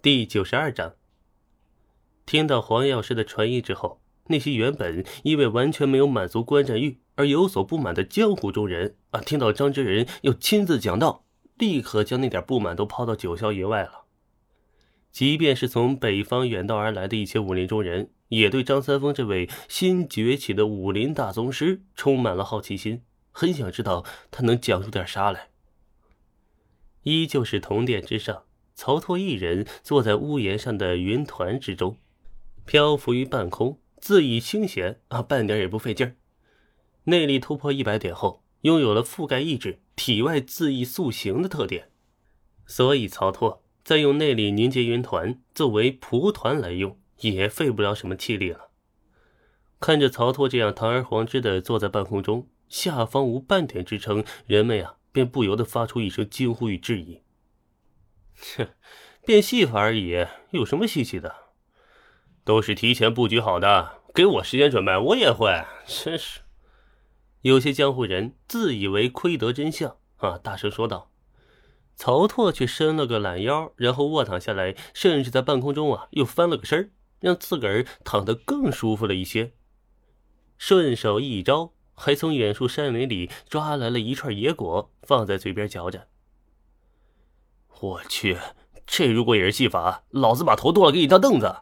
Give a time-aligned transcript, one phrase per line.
[0.00, 0.94] 第九十二章。
[2.24, 11.24] 听到黄药师的传音之后，那些原本因为完全没有满足观战欲而有所不满的江湖中人啊，听到张之仁要亲自讲道，
[11.56, 14.04] 立刻将那点不满都抛到九霄云外了。
[15.10, 23.02] 即便是从北方远道而来的一些武林中人，也对张三丰这位新崛起的武林大宗师充满了好奇心，
[23.32, 25.48] 很想知道他能讲出点啥来。
[27.02, 28.44] 依旧是铜殿之上。
[28.78, 31.98] 曹拓一人坐在屋檐上的云团之中，
[32.64, 36.14] 漂浮于半空，恣意清闲啊，半点也不费劲儿。
[37.02, 41.90] 内力突破一百点后，拥有了覆盖意志、体外恣意塑形的特点，
[42.66, 48.68] 所以曹拓再用内力凝结云团作为蒲团来用，也费不了什么气力了。
[49.80, 57.22] 看着曹拓这样堂而皇之的坐在半空中，下方无半点支撑，人们呀便不由得发出一声惊呼与质疑。
[58.40, 58.74] 切，
[59.26, 61.34] 变戏法而已，有什么稀奇的？
[62.44, 65.64] 都是提前布局好的，给我时间准备，我也会。
[65.86, 66.40] 真是，
[67.42, 71.10] 有些江湖人自以为窥得真相啊，大声说道。
[71.94, 79.52] 曹拓却伸了个懒腰，然后卧躺下来，甚至在半空中啊又翻了个身让自个儿躺得更舒服了一些。
[80.56, 86.06] 顺手一招，还从远处山林里抓来了一串野果，放在嘴边嚼着。
[87.80, 88.36] 我去，
[88.86, 91.58] 这如果也是戏法，老子把头剁了给你当凳子！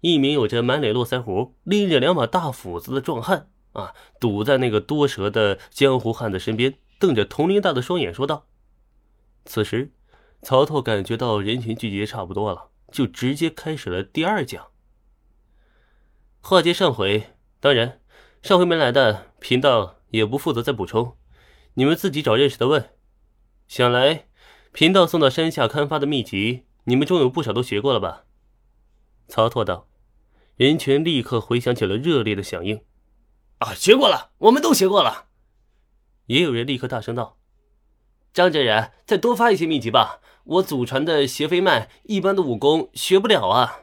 [0.00, 8.46] 一名有着满脸络腮胡、拎着两把大斧子的壮汉啊，堵在那个多舌的江湖汉子身边，瞪着铜铃大的双眼说道。
[9.44, 9.92] 此时，
[10.40, 14.68] 曹操感觉到人群聚集差不多了，就直接开始了第二讲。
[16.40, 18.00] 话接上回，当然，
[18.40, 21.16] 上回没来的贫道也不负责再补充，
[21.74, 22.90] 你们自己找认识的问。
[23.68, 24.28] 想来。
[24.76, 28.26] 贫道送到山下刊发的秘籍，你们中有不少都学过了吧？
[29.26, 29.88] 曹拓道。
[30.56, 32.82] 人群立刻回响起了热烈的响应。
[33.60, 35.28] 啊，学过了，我们都学过了。
[36.26, 37.38] 也有人立刻大声道
[38.34, 40.20] ：“张真人，再多发一些秘籍吧！
[40.44, 43.80] 我祖传的邪飞脉，一般的武功学不了啊。”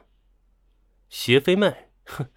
[1.09, 2.27] 邪飞脉，哼，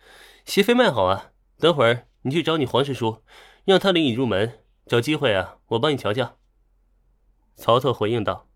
[0.47, 1.32] 邪飞脉好啊！
[1.59, 3.22] 等会儿你去找你黄师叔，
[3.66, 4.60] 让他领你入门。
[4.86, 6.38] 找机会啊，我帮你瞧瞧。
[7.59, 8.50] 曹操回应道：“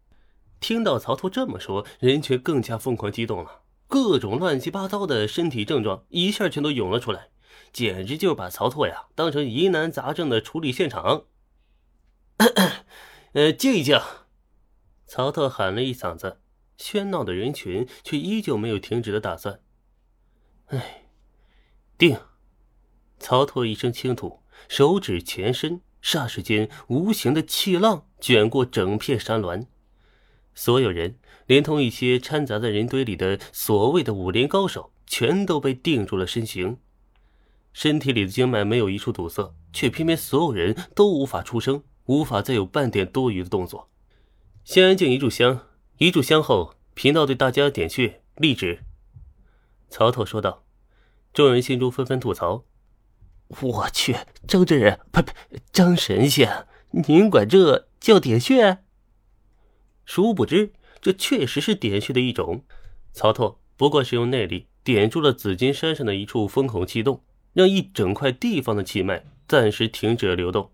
[0.60, 7.28] 听到曹操这么说，人群更加疯狂激动了，各种乱七八糟的身体症状一下全都涌了出来，
[7.72, 11.24] 简直就是把曹操呀当成疑难杂症的处理现场。
[13.32, 13.98] ”呃，静一静！
[15.06, 16.40] 曹操喊了一嗓子，
[16.78, 19.60] 喧闹的人群却依旧没有停止的打算。
[20.66, 21.06] 哎，
[21.96, 22.18] 定！
[23.18, 25.80] 曹操一声轻吐，手指前伸。
[26.02, 29.66] 霎时间，无形的气浪卷过整片山峦，
[30.60, 31.16] 所有人，
[31.46, 36.76] 连同一些掺杂在人堆里的所谓的武林高手，全都被定住了身形。
[37.72, 43.88] 身体里的经脉没有一处堵塞，却偏偏所有人都无法出声，无法再有半点多余的动作。
[44.62, 45.66] 先安静一炷香，
[45.96, 48.80] 一炷香后，贫道对大家点穴立止。
[49.88, 50.64] 曹操说道。
[51.32, 52.66] 众人心中纷纷吐槽。
[53.62, 54.14] 我去，
[54.46, 55.32] 张真人，呸呸，
[55.72, 58.80] 张神仙，您管这叫点穴？
[60.10, 62.64] 殊不知，这确实是点穴的一种。
[63.12, 67.22] 曹拓不过是用内力点住了紫金山上的一处风孔气洞，
[67.52, 70.72] 让一整块地方的气脉暂时停止了流动。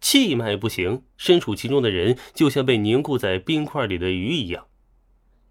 [0.00, 4.68] 气脉不行，身处其中的人就像被凝固在冰块里的鱼一样。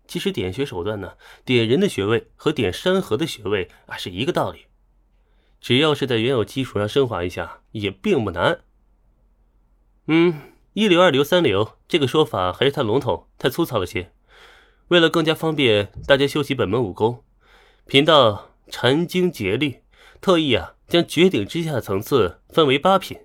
[0.07, 4.67] 其实点穴手段呢，点人的穴位和点山河的穴位啊是一个道理。
[5.59, 8.61] 只要是在原有基础上升华一下，也并不难。
[10.05, 10.33] 嗯，
[10.77, 14.11] 一流、二流、三流，这个说法还是太笼统、太粗糙了些。
[14.89, 17.23] 为了更加方便大家修习本门武功，
[17.87, 19.79] 贫道禅经竭力，
[20.21, 23.17] 特意啊将绝顶之下的层次分为八品。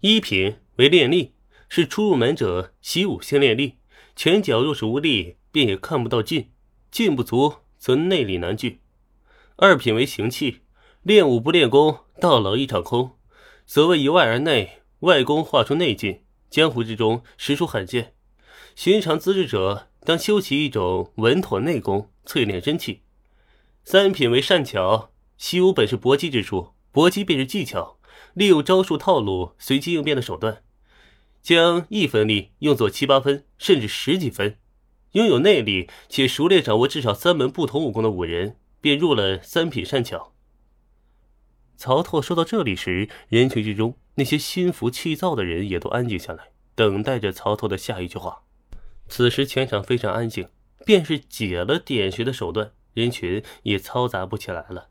[0.00, 1.34] 一品为练力，
[1.68, 3.76] 是初入门者习武先练力，
[4.16, 6.50] 拳脚若是无力，便也看不到劲，
[6.90, 8.80] 劲不足则内力难聚。
[9.54, 10.62] 二品为行气。
[11.02, 13.12] 练武不练功，到老一场空。
[13.64, 18.14] 所谓由外而内，外功化出内劲，江湖之中实属罕见。
[18.74, 23.02] 寻常资质者当修习一种稳妥内功，淬炼真气。
[23.84, 27.98] 三品为善巧，习武本是搏击之术，搏击便是技巧，
[28.34, 30.62] 利用招数套路，随机应变的手段，
[31.40, 34.56] 将一分力用作七八分，甚至十几分。
[35.12, 40.32] 拥有内力且熟练掌握至少三门不同武功的武人，便入了三品善巧。
[41.76, 48.42] 曹拓说到这里时，人群之中那些心浮气躁的人也都安静下来，等待着曹操的下一句话。
[49.08, 50.46] 此时全场非常安静，
[50.84, 54.89] 便是解了点穴的手段，人群也嘈杂不起来了。